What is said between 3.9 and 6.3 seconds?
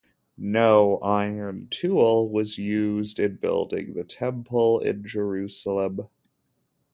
the Temple in Jerusalem.